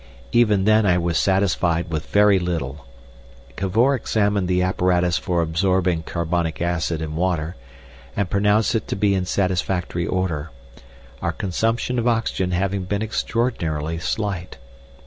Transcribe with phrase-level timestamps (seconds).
[0.31, 2.87] Even then I was satisfied with very little.
[3.55, 7.55] Cavor examined the apparatus for absorbing carbonic acid and water,
[8.15, 10.49] and pronounced it to be in satisfactory order,
[11.21, 14.57] our consumption of oxygen having been extraordinarily slight.